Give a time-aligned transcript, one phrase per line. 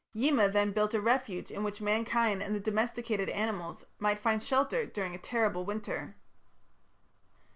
[0.13, 4.83] Yima then built a refuge in which mankind and the domesticated animals might find shelter
[4.83, 6.15] during a terrible winter.